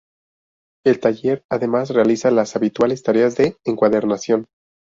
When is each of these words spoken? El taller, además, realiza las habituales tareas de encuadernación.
El 0.83 0.99
taller, 0.99 1.43
además, 1.47 1.89
realiza 1.91 2.31
las 2.31 2.55
habituales 2.55 3.03
tareas 3.03 3.35
de 3.37 3.57
encuadernación. 3.65 4.47